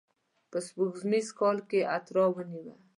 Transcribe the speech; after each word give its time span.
په 0.51 0.57
سپوږمیز 0.67 1.27
کال 1.39 1.57
کې 1.69 1.77
یې 1.83 1.89
اترار 1.95 2.29
ونیو. 2.33 2.75